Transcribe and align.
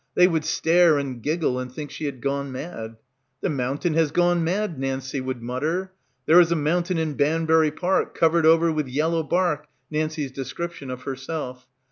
They 0.15 0.27
would 0.27 0.45
stare 0.45 0.97
and 0.97 1.21
giggle 1.21 1.59
and 1.59 1.71
think 1.71 1.91
she 1.91 2.05
had 2.05 2.21
gone 2.23 2.51
mad. 2.51 2.95
"The 3.41 3.51
mountain 3.51 3.93
has 3.93 4.09
gone 4.09 4.43
mad," 4.43 4.79
Nancie 4.79 5.21
would 5.23 5.43
mutter. 5.43 5.91
"There 6.25 6.39
is 6.39 6.51
a 6.51 6.55
mountain 6.55 6.97
in 6.97 7.13
Banbury 7.13 7.69
Park, 7.69 8.15
covered 8.15 8.47
over 8.47 8.71
with 8.71 8.87
yellow 8.87 9.21
bark," 9.21 9.67
Nancie's 9.91 10.31
descrip 10.31 10.71
tion 10.71 10.89
of 10.89 11.03
herself. 11.03 11.67